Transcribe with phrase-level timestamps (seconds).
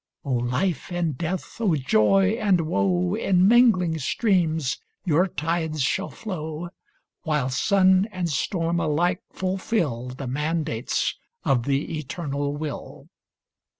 [0.25, 3.13] O life and death, O joy and woe.
[3.13, 6.69] In mingling streams your tides shall flow.
[7.21, 13.09] While sun and storm alike fulfil The mandates of the Eternal Will